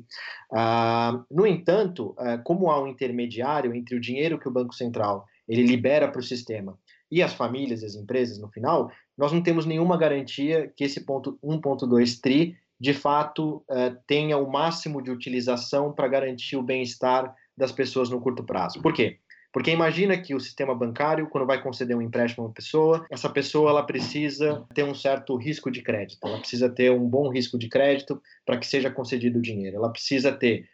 [0.50, 5.26] Uh, no entanto, uh, como há um intermediário entre o dinheiro que o Banco Central
[5.46, 6.78] ele libera para o sistema
[7.10, 11.04] e as famílias e as empresas no final, nós não temos nenhuma garantia que esse
[11.04, 17.34] ponto 1.2 tri de fato uh, tenha o máximo de utilização para garantir o bem-estar
[17.56, 18.80] das pessoas no curto prazo.
[18.80, 19.18] Por quê?
[19.52, 23.28] Porque imagina que o sistema bancário, quando vai conceder um empréstimo a uma pessoa, essa
[23.28, 27.58] pessoa ela precisa ter um certo risco de crédito, ela precisa ter um bom risco
[27.58, 30.68] de crédito para que seja concedido o dinheiro, ela precisa ter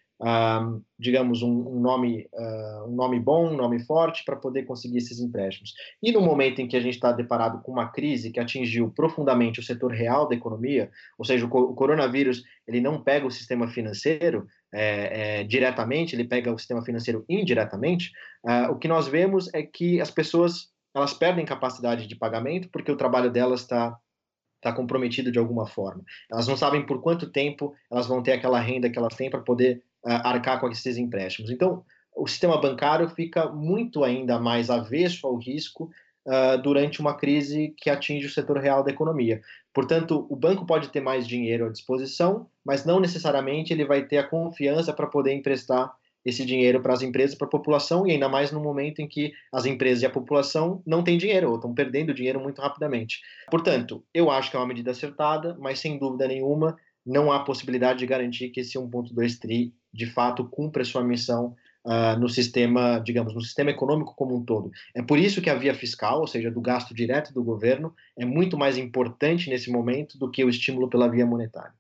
[0.99, 5.21] Digamos, um, um nome, uh, um nome bom, um nome forte para poder conseguir esses
[5.21, 5.75] empréstimos.
[6.03, 9.61] E no momento em que a gente está deparado com uma crise que atingiu profundamente
[9.61, 13.69] o setor real da economia, ou seja, o, o coronavírus ele não pega o sistema
[13.69, 18.11] financeiro é, é, diretamente, ele pega o sistema financeiro indiretamente,
[18.45, 22.91] uh, o que nós vemos é que as pessoas elas perdem capacidade de pagamento porque
[22.91, 23.99] o trabalho delas está
[24.65, 26.03] está comprometido de alguma forma.
[26.33, 29.41] Elas não sabem por quanto tempo elas vão ter aquela renda que elas têm para
[29.41, 31.51] poder arcar com esses empréstimos.
[31.51, 35.91] Então, o sistema bancário fica muito ainda mais avesso ao risco
[36.27, 39.41] uh, durante uma crise que atinge o setor real da economia.
[39.73, 44.19] Portanto, o banco pode ter mais dinheiro à disposição, mas não necessariamente ele vai ter
[44.19, 45.93] a confiança para poder emprestar
[46.25, 49.33] esse dinheiro para as empresas, para a população, e ainda mais no momento em que
[49.53, 53.21] as empresas e a população não têm dinheiro, ou estão perdendo dinheiro muito rapidamente.
[53.51, 57.99] Portanto, eu acho que é uma medida acertada, mas sem dúvida nenhuma, não há possibilidade
[57.99, 63.35] de garantir que esse 1,2 tri de fato cumpra sua missão uh, no sistema, digamos,
[63.35, 64.71] no sistema econômico como um todo.
[64.95, 68.25] É por isso que a via fiscal, ou seja, do gasto direto do governo, é
[68.25, 71.75] muito mais importante nesse momento do que o estímulo pela via monetária.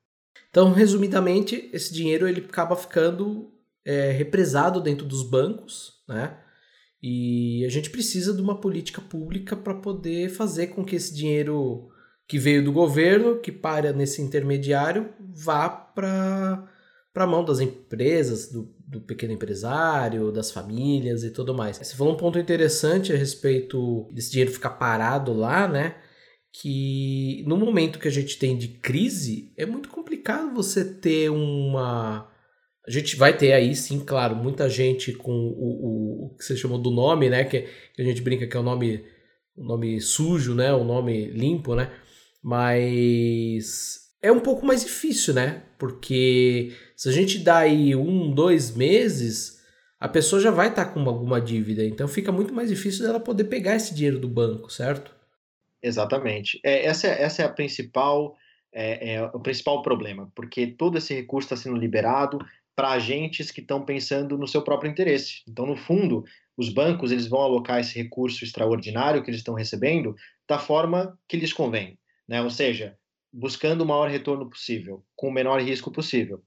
[0.51, 3.53] Então, resumidamente, esse dinheiro ele acaba ficando
[3.85, 6.39] é, represado dentro dos bancos, né?
[7.03, 11.91] E a gente precisa de uma política pública para poder fazer com que esse dinheiro
[12.27, 16.67] que veio do governo, que para nesse intermediário, vá para
[17.15, 21.77] a mão das empresas, do, do, pequeno empresário, das famílias e tudo mais.
[21.77, 25.97] Você falou um ponto interessante a respeito desse dinheiro ficar parado lá, né?
[26.53, 32.31] Que no momento que a gente tem de crise, é muito complicado você ter uma.
[32.87, 36.57] A gente vai ter aí, sim, claro, muita gente com o, o, o que você
[36.57, 37.45] chamou do nome, né?
[37.45, 39.05] Que, que a gente brinca que é o nome,
[39.57, 40.73] o nome sujo, né?
[40.73, 41.91] O nome limpo, né?
[42.45, 45.63] Mas é um pouco mais difícil, né?
[45.79, 49.65] Porque se a gente dá aí um, dois meses,
[49.99, 51.83] a pessoa já vai estar tá com alguma dívida.
[51.83, 55.15] Então fica muito mais difícil dela poder pegar esse dinheiro do banco, certo?
[55.83, 56.61] Exatamente.
[56.63, 58.37] É, essa, é, essa é a principal,
[58.71, 62.39] é, é o principal problema, porque todo esse recurso está sendo liberado
[62.77, 65.43] para agentes que estão pensando no seu próprio interesse.
[65.49, 66.25] Então, no fundo,
[66.59, 70.15] os bancos eles vão alocar esse recurso extraordinário que eles estão recebendo
[70.47, 71.99] da forma que lhes convém.
[72.29, 72.43] Né?
[72.43, 72.97] Ou seja,
[73.33, 76.43] buscando o maior retorno possível, com o menor risco possível.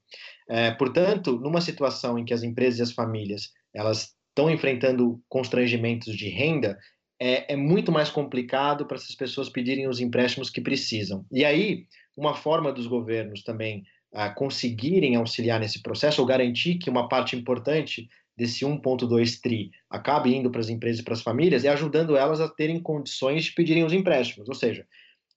[0.49, 6.15] É, portanto, numa situação em que as empresas e as famílias elas estão enfrentando constrangimentos
[6.15, 6.77] de renda,
[7.19, 11.25] é, é muito mais complicado para essas pessoas pedirem os empréstimos que precisam.
[11.31, 11.85] E aí,
[12.15, 17.35] uma forma dos governos também uh, conseguirem auxiliar nesse processo ou garantir que uma parte
[17.35, 22.15] importante desse 1,2 tri acabe indo para as empresas e para as famílias é ajudando
[22.15, 24.47] elas a terem condições de pedirem os empréstimos.
[24.47, 24.85] Ou seja,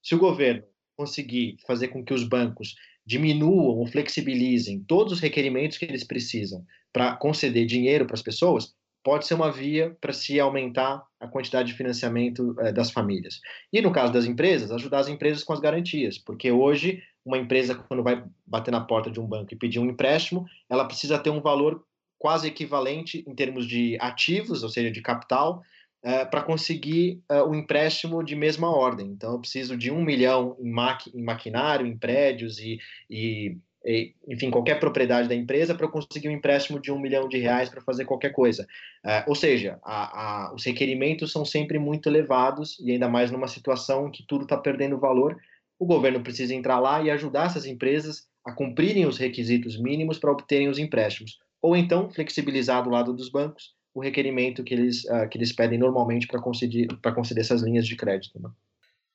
[0.03, 0.63] se o governo
[0.97, 2.75] conseguir fazer com que os bancos
[3.07, 8.75] diminuam ou flexibilizem todos os requerimentos que eles precisam para conceder dinheiro para as pessoas,
[9.03, 13.41] pode ser uma via para se aumentar a quantidade de financiamento eh, das famílias.
[13.73, 17.75] E no caso das empresas, ajudar as empresas com as garantias, porque hoje uma empresa
[17.75, 21.31] quando vai bater na porta de um banco e pedir um empréstimo, ela precisa ter
[21.31, 21.85] um valor
[22.19, 25.63] quase equivalente em termos de ativos, ou seja, de capital,
[26.05, 29.09] uh, para conseguir uh, o empréstimo de mesma ordem.
[29.09, 34.15] Então, eu preciso de um milhão em, maqui em maquinário, em prédios e, e, e,
[34.29, 37.69] enfim, qualquer propriedade da empresa para eu conseguir um empréstimo de um milhão de reais
[37.69, 38.67] para fazer qualquer coisa.
[39.05, 43.49] Uh, ou seja, a, a, os requerimentos são sempre muito elevados e ainda mais numa
[43.49, 45.39] situação que tudo está perdendo valor.
[45.79, 50.33] O governo precisa entrar lá e ajudar essas empresas a cumprirem os requisitos mínimos para
[50.33, 55.29] obterem os empréstimos ou então flexibilizar do lado dos bancos o requerimento que eles, uh,
[55.29, 58.41] que eles pedem normalmente para conceder, conceder essas linhas de crédito.
[58.41, 58.51] Né?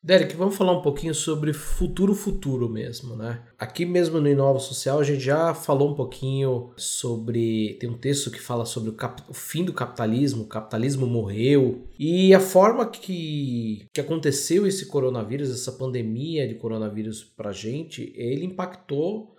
[0.06, 3.42] Derek, vamos falar um pouquinho sobre futuro futuro mesmo, né?
[3.58, 7.76] Aqui mesmo no Inova Social a gente já falou um pouquinho sobre.
[7.80, 9.24] Tem um texto que fala sobre o, cap...
[9.28, 11.88] o fim do capitalismo, o capitalismo morreu.
[11.98, 18.46] E a forma que, que aconteceu esse coronavírus, essa pandemia de coronavírus pra gente, ele
[18.46, 19.36] impactou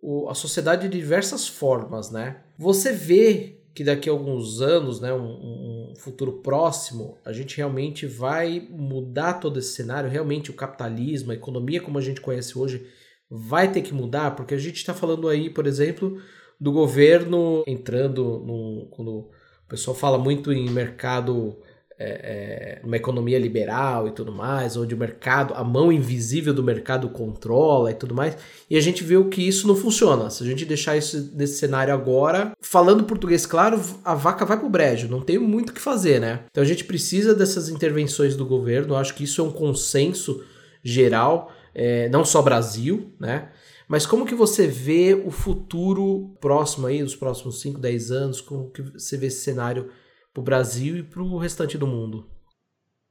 [0.00, 2.42] o, a sociedade de diversas formas, né?
[2.56, 8.06] Você vê que daqui a alguns anos, né, um, um, futuro próximo, a gente realmente
[8.06, 12.86] vai mudar todo esse cenário, realmente o capitalismo, a economia como a gente conhece hoje,
[13.30, 16.18] vai ter que mudar, porque a gente está falando aí, por exemplo,
[16.58, 19.30] do governo entrando no, quando o
[19.68, 21.58] pessoal fala muito em mercado
[21.98, 26.62] é, é, uma economia liberal e tudo mais, onde o mercado, a mão invisível do
[26.62, 28.36] mercado controla e tudo mais,
[28.68, 30.28] e a gente viu que isso não funciona.
[30.28, 34.68] Se a gente deixar isso nesse cenário agora, falando português claro, a vaca vai pro
[34.68, 36.40] brejo, não tem muito o que fazer, né?
[36.50, 40.44] Então a gente precisa dessas intervenções do governo, eu acho que isso é um consenso
[40.82, 43.48] geral, é, não só Brasil, né?
[43.88, 48.70] Mas como que você vê o futuro próximo aí, os próximos 5, 10 anos, como
[48.70, 49.88] que você vê esse cenário
[50.36, 52.28] para o Brasil e para o restante do mundo.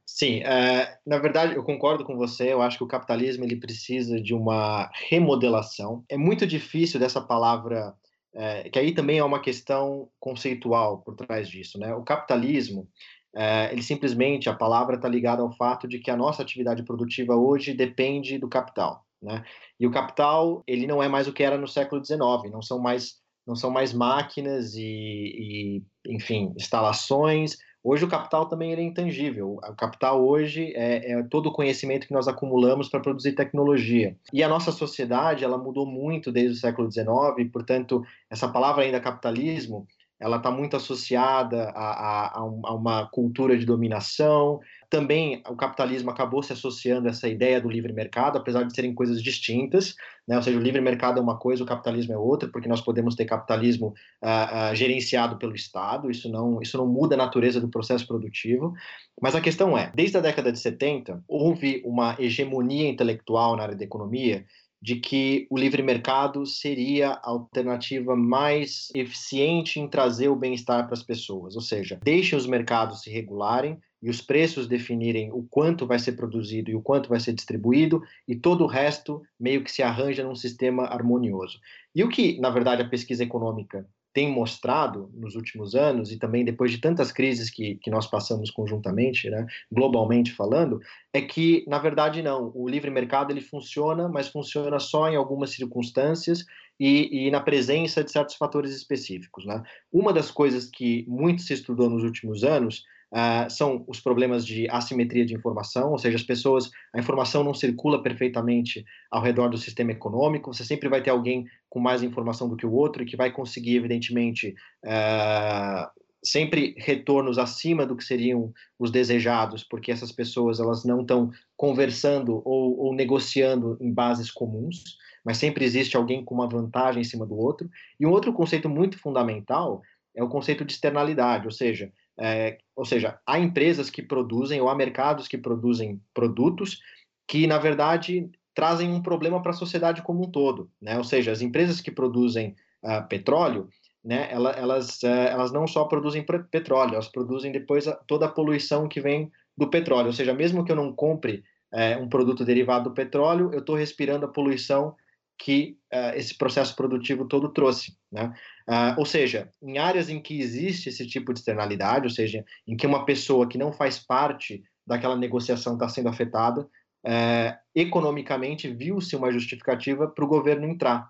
[0.08, 2.52] Sim, é, na verdade eu concordo com você.
[2.52, 6.04] Eu acho que o capitalismo ele precisa de uma remodelação.
[6.08, 7.92] É muito difícil dessa palavra,
[8.32, 11.92] é, que aí também é uma questão conceitual por trás disso, né?
[11.94, 12.88] O capitalismo,
[13.34, 17.34] é, ele simplesmente a palavra está ligada ao fato de que a nossa atividade produtiva
[17.34, 19.44] hoje depende do capital, né?
[19.80, 22.52] E o capital ele não é mais o que era no século XIX.
[22.52, 27.56] Não são mais não são mais máquinas e, e, enfim, instalações.
[27.82, 29.60] Hoje o capital também é intangível.
[29.62, 34.16] O capital hoje é, é todo o conhecimento que nós acumulamos para produzir tecnologia.
[34.32, 37.06] E a nossa sociedade ela mudou muito desde o século XIX.
[37.52, 39.86] Portanto, essa palavra ainda capitalismo
[40.18, 44.60] ela está muito associada a, a, a, uma cultura de dominação.
[44.88, 48.94] Também o capitalismo acabou se associando a essa ideia do livre mercado, apesar de serem
[48.94, 49.94] coisas distintas.
[50.26, 50.36] Né?
[50.36, 53.14] Ou seja, o livre mercado é uma coisa, o capitalismo é outra, porque nós podemos
[53.14, 57.68] ter capitalismo uh, uh, gerenciado pelo Estado, isso não, isso não muda a natureza do
[57.68, 58.72] processo produtivo.
[59.20, 63.76] Mas a questão é: desde a década de 70, houve uma hegemonia intelectual na área
[63.76, 64.44] da economia
[64.80, 70.94] de que o livre mercado seria a alternativa mais eficiente em trazer o bem-estar para
[70.94, 75.86] as pessoas, ou seja, deixem os mercados se regularem e os preços definirem o quanto
[75.86, 79.72] vai ser produzido e o quanto vai ser distribuído e todo o resto meio que
[79.72, 81.58] se arranja num sistema harmonioso.
[81.94, 86.42] E o que, na verdade, a pesquisa econômica tem mostrado nos últimos anos, e também
[86.42, 90.80] depois de tantas crises que, que nós passamos conjuntamente, né, globalmente falando,
[91.12, 92.50] é que, na verdade, não.
[92.54, 96.46] O livre mercado ele funciona, mas funciona só em algumas circunstâncias
[96.80, 99.44] e, e, na presença de certos fatores específicos.
[99.44, 99.62] Né?
[99.92, 102.84] Uma das coisas que muito se estudou nos últimos anos
[103.16, 107.54] Uh, são os problemas de assimetria de informação, ou seja, as pessoas, a informação não
[107.54, 112.46] circula perfeitamente ao redor do sistema econômico, você sempre vai ter alguém com mais informação
[112.46, 115.88] do que o outro e que vai conseguir, evidentemente, uh,
[116.22, 122.42] sempre retornos acima do que seriam os desejados, porque essas pessoas elas não estão conversando
[122.44, 127.24] ou, ou negociando em bases comuns, mas sempre existe alguém com uma vantagem em cima
[127.24, 127.70] do outro.
[127.98, 129.80] E um outro conceito muito fundamental
[130.14, 134.68] é o conceito de externalidade, ou seja, é, ou seja, há empresas que produzem ou
[134.68, 136.80] há mercados que produzem produtos
[137.26, 140.70] que, na verdade, trazem um problema para a sociedade como um todo.
[140.80, 140.96] Né?
[140.96, 143.68] Ou seja, as empresas que produzem uh, petróleo,
[144.02, 148.88] né, elas, uh, elas não só produzem petróleo, elas produzem depois a, toda a poluição
[148.88, 150.06] que vem do petróleo.
[150.06, 151.42] Ou seja, mesmo que eu não compre
[151.72, 154.94] uh, um produto derivado do petróleo, eu estou respirando a poluição
[155.38, 157.96] que uh, esse processo produtivo todo trouxe.
[158.10, 158.32] Né?
[158.68, 162.76] Uh, ou seja, em áreas em que existe esse tipo de externalidade, ou seja, em
[162.76, 169.14] que uma pessoa que não faz parte daquela negociação está sendo afetada, uh, economicamente viu-se
[169.14, 171.08] uma justificativa para o governo entrar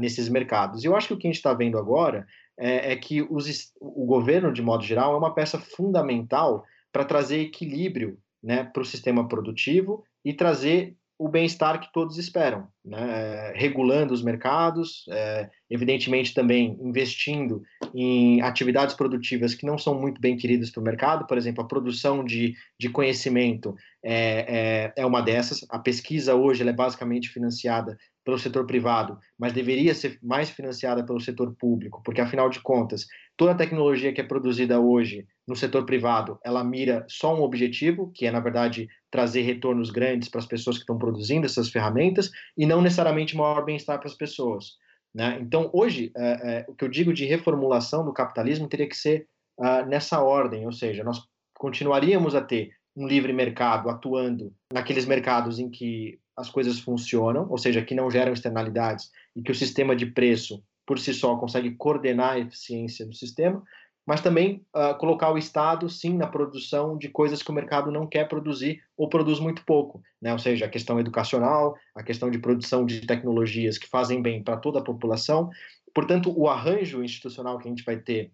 [0.00, 0.82] nesses mercados.
[0.82, 2.26] E eu acho que o que a gente está vendo agora
[2.58, 7.38] é, é que os, o governo, de modo geral, é uma peça fundamental para trazer
[7.38, 13.52] equilíbrio né, para o sistema produtivo e trazer o bem-estar que todos esperam, né?
[13.54, 17.62] regulando os mercados, é, evidentemente também investindo
[17.94, 21.68] em atividades produtivas que não são muito bem queridas para o mercado, por exemplo, a
[21.68, 23.72] produção de, de conhecimento
[24.04, 29.52] é, é, é uma dessas, a pesquisa hoje é basicamente financiada pelo setor privado, mas
[29.52, 33.06] deveria ser mais financiada pelo setor público, porque afinal de contas,
[33.36, 38.10] toda a tecnologia que é produzida hoje no setor privado, ela mira só um objetivo,
[38.12, 42.30] que é na verdade trazer retornos grandes para as pessoas que estão produzindo essas ferramentas
[42.56, 44.78] e não necessariamente maior bem-estar para as pessoas.
[45.14, 45.38] Né?
[45.42, 49.28] Então, hoje, é, é, o que eu digo de reformulação do capitalismo teria que ser
[49.60, 51.20] uh, nessa ordem, ou seja, nós
[51.54, 57.58] continuaríamos a ter um livre mercado atuando naqueles mercados em que as coisas funcionam, ou
[57.58, 61.72] seja, que não geram externalidades e que o sistema de preço por si só consegue
[61.72, 63.62] coordenar a eficiência do sistema,
[64.06, 68.06] mas também uh, colocar o Estado, sim, na produção de coisas que o mercado não
[68.06, 70.32] quer produzir ou produz muito pouco, né?
[70.32, 74.56] ou seja, a questão educacional, a questão de produção de tecnologias que fazem bem para
[74.56, 75.50] toda a população.
[75.94, 78.32] Portanto, o arranjo institucional que a gente vai ter,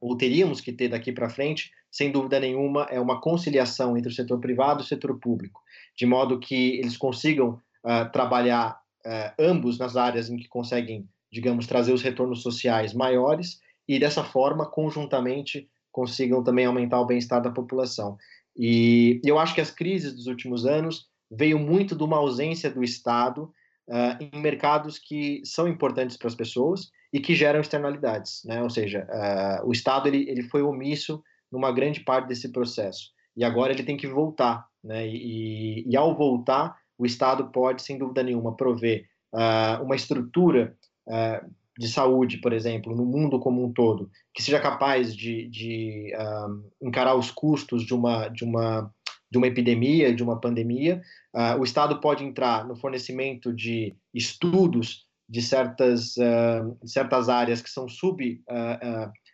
[0.00, 4.14] ou teríamos que ter daqui para frente, sem dúvida nenhuma, é uma conciliação entre o
[4.14, 5.60] setor privado e o setor público,
[5.96, 11.66] de modo que eles consigam uh, trabalhar uh, ambos nas áreas em que conseguem, digamos,
[11.66, 13.60] trazer os retornos sociais maiores
[13.94, 18.16] e dessa forma, conjuntamente, consigam também aumentar o bem-estar da população.
[18.56, 22.82] E eu acho que as crises dos últimos anos veio muito de uma ausência do
[22.82, 23.52] Estado
[23.88, 28.62] uh, em mercados que são importantes para as pessoas e que geram externalidades, né?
[28.62, 33.44] Ou seja, uh, o Estado ele, ele foi omisso numa grande parte desse processo e
[33.44, 35.06] agora ele tem que voltar, né?
[35.06, 40.76] E, e ao voltar, o Estado pode, sem dúvida nenhuma, prover uh, uma estrutura
[41.78, 46.86] de saúde, por exemplo, no mundo como um todo, que seja capaz de, de uh,
[46.86, 48.92] encarar os custos de uma, de uma,
[49.30, 51.00] de uma epidemia, de uma pandemia.
[51.34, 57.70] Uh, o Estado pode entrar no fornecimento de estudos de certas, uh, certas áreas que
[57.70, 58.42] são sub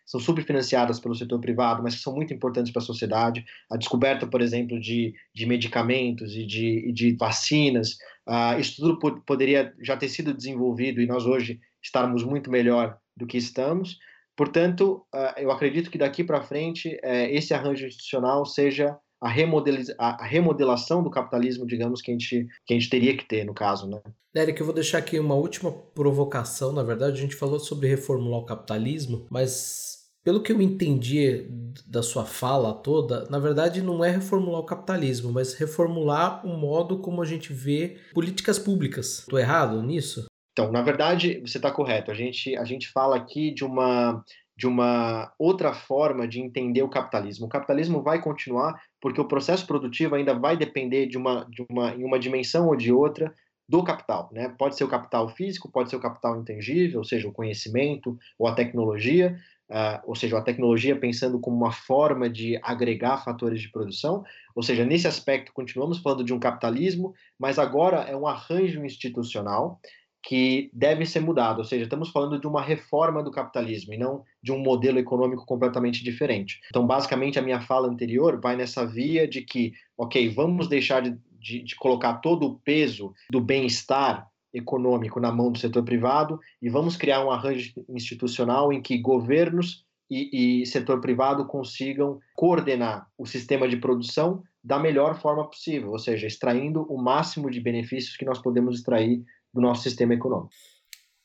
[0.09, 3.45] são subfinanciadas pelo setor privado, mas que são muito importantes para a sociedade.
[3.71, 7.91] A descoberta, por exemplo, de, de medicamentos e de, de vacinas,
[8.27, 13.27] uh, isso tudo poderia já ter sido desenvolvido e nós hoje estarmos muito melhor do
[13.27, 13.97] que estamos.
[14.35, 20.25] Portanto, uh, eu acredito que daqui para frente uh, esse arranjo institucional seja a, a,
[20.25, 23.87] remodelação do capitalismo, digamos, que a, gente, que a gente teria que ter no caso.
[23.87, 23.99] Né?
[24.33, 26.71] Derek, eu vou deixar aqui uma última provocação.
[26.71, 31.47] Na verdade, a gente falou sobre reformular o capitalismo, mas pelo que eu entendi
[31.87, 36.99] da sua fala toda, na verdade não é reformular o capitalismo, mas reformular o modo
[36.99, 39.19] como a gente vê políticas públicas.
[39.19, 40.28] Estou errado nisso?
[40.59, 42.11] Então, na verdade, você está correto.
[42.11, 44.21] A gente, a gente fala aqui de uma,
[44.57, 47.45] de uma outra forma de entender o capitalismo.
[47.45, 51.95] O capitalismo vai continuar porque o processo produtivo ainda vai depender de uma, de uma,
[51.95, 53.33] em uma dimensão ou de outra
[53.69, 54.29] do capital.
[54.33, 54.53] Né?
[54.59, 58.45] Pode ser o capital físico, pode ser o capital intangível, ou seja, o conhecimento ou
[58.45, 59.39] a tecnologia,
[59.69, 64.25] uh, ou seja, a tecnologia pensando como uma forma de agregar fatores de produção.
[64.53, 69.79] Ou seja, nesse aspecto, continuamos falando de um capitalismo, mas agora é um arranjo institucional
[70.23, 74.23] que deve ser mudado, ou seja, estamos falando de uma reforma do capitalismo e não
[74.43, 76.59] de um modelo econômico completamente diferente.
[76.67, 81.17] Então, basicamente, a minha fala anterior vai nessa via de que, ok, vamos deixar de,
[81.39, 86.69] de, de colocar todo o peso do bem-estar econômico na mão do setor privado e
[86.69, 93.25] vamos criar um arranjo institucional em que governos e, e setor privado consigam coordenar o
[93.25, 98.25] sistema de produção da melhor forma possível, ou seja, extraindo o máximo de benefícios que
[98.25, 100.49] nós podemos extrair do nosso sistema econômico.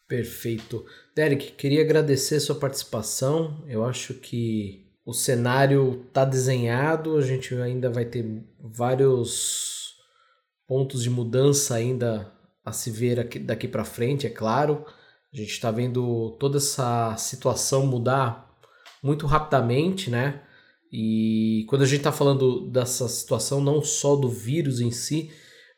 [0.06, 0.84] Perfeito.
[1.14, 3.64] Derek, queria agradecer sua participação.
[3.66, 9.96] Eu acho que o cenário está desenhado, a gente ainda vai ter vários
[10.66, 12.32] pontos de mudança ainda
[12.64, 14.84] a se ver aqui, daqui para frente, é claro.
[15.32, 18.50] A gente está vendo toda essa situação mudar
[19.02, 20.42] muito rapidamente, né?
[20.90, 25.30] E quando a gente está falando dessa situação, não só do vírus em si,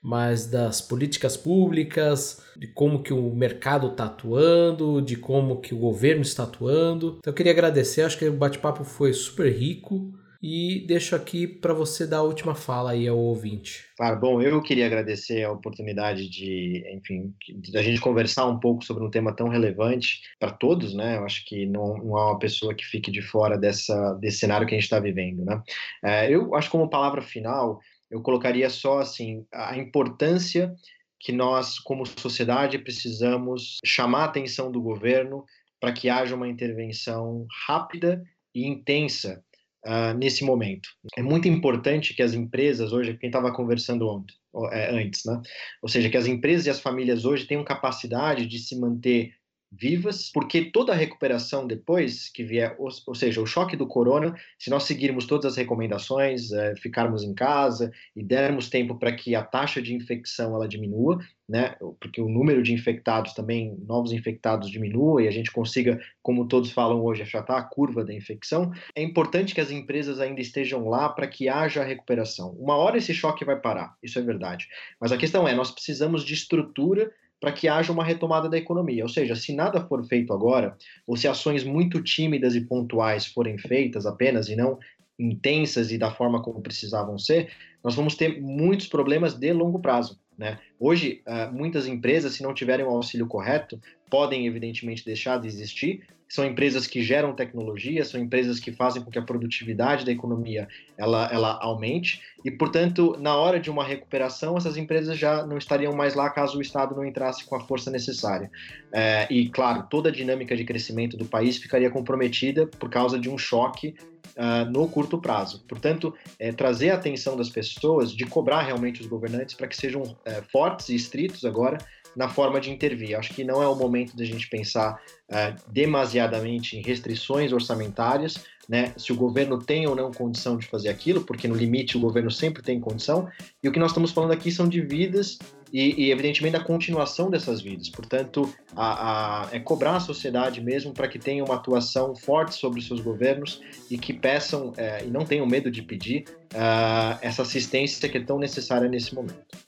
[0.06, 5.78] mas das políticas públicas, de como que o mercado está atuando, de como que o
[5.78, 7.16] governo está atuando.
[7.18, 11.74] Então eu queria agradecer, acho que o bate-papo foi super rico e deixo aqui para
[11.74, 13.84] você dar a última fala aí ao ouvinte.
[13.96, 17.34] Claro, bom, eu queria agradecer a oportunidade de, enfim,
[17.72, 21.16] da gente conversar um pouco sobre um tema tão relevante para todos, né?
[21.16, 24.68] Eu acho que não, não há uma pessoa que fique de fora dessa, desse cenário
[24.68, 25.60] que a gente está vivendo, né?
[26.04, 27.80] É, eu acho como palavra final,
[28.10, 30.74] eu colocaria só assim a importância
[31.18, 35.44] que nós, como sociedade, precisamos chamar a atenção do governo
[35.80, 38.22] para que haja uma intervenção rápida
[38.54, 39.42] e intensa
[39.86, 40.88] uh, nesse momento.
[41.16, 44.34] É muito importante que as empresas, hoje, quem estava conversando ontem,
[44.72, 45.40] é, antes, né?
[45.82, 49.32] ou seja, que as empresas e as famílias hoje tenham capacidade de se manter
[49.70, 54.34] vivas, porque toda a recuperação depois que vier, ou, ou, seja, o choque do corona,
[54.58, 59.34] se nós seguirmos todas as recomendações, é, ficarmos em casa e dermos tempo para que
[59.34, 64.68] a taxa de infecção ela diminua, né, porque o número de infectados também, novos infectados
[64.68, 69.02] diminua e a gente consiga, como todos falam hoje, achatar a curva da infecção, é
[69.02, 72.50] importante que as empresas ainda estejam lá para que haja a recuperação.
[72.58, 74.66] Uma hora esse choque vai parar, isso é verdade.
[75.00, 79.02] Mas a questão é, nós precisamos de estrutura para que haja uma retomada da economia.
[79.02, 80.76] Ou seja, se nada for feito agora,
[81.06, 84.78] ou se ações muito tímidas e pontuais forem feitas apenas e não
[85.18, 87.50] intensas e da forma como precisavam ser,
[87.82, 90.18] nós vamos ter muitos problemas de longo prazo.
[90.36, 90.58] Né?
[90.78, 93.80] Hoje, uh, muitas empresas, se não tiverem o auxílio correto,
[94.10, 96.06] podem evidentemente deixar de existir.
[96.28, 100.68] São empresas que geram tecnologia, são empresas que fazem com que a produtividade da economia
[100.96, 105.92] ela, ela aumente e, portanto, na hora de uma recuperação, essas empresas já não estariam
[105.92, 108.50] mais lá caso o Estado não entrasse com a força necessária.
[108.92, 113.28] É, e, claro, toda a dinâmica de crescimento do país ficaria comprometida por causa de
[113.28, 113.94] um choque
[114.36, 115.64] uh, no curto prazo.
[115.68, 120.16] Portanto, é, trazer a atenção das pessoas de cobrar realmente os governantes para que sejam
[120.24, 121.78] é, fortes e estritos agora
[122.16, 123.16] na forma de intervir.
[123.16, 125.00] Acho que não é o momento da gente pensar
[125.30, 128.92] uh, demasiadamente em restrições orçamentárias, né?
[128.96, 132.30] Se o governo tem ou não condição de fazer aquilo, porque no limite o governo
[132.30, 133.28] sempre tem condição.
[133.62, 135.38] E o que nós estamos falando aqui são de vidas
[135.72, 137.88] e, e evidentemente, a continuação dessas vidas.
[137.88, 142.80] Portanto, a, a, é cobrar a sociedade mesmo para que tenha uma atuação forte sobre
[142.80, 143.60] os seus governos
[143.90, 148.24] e que peçam, é, e não tenham medo de pedir, uh, essa assistência que é
[148.24, 149.65] tão necessária nesse momento.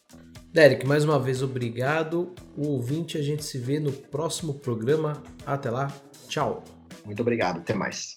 [0.53, 2.35] Derek, mais uma vez obrigado.
[2.57, 5.23] O ouvinte, a gente se vê no próximo programa.
[5.47, 5.93] Até lá,
[6.29, 6.65] tchau.
[7.05, 8.17] Muito obrigado, até mais.